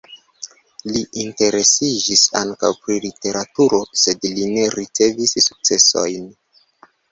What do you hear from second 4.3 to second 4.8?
li ne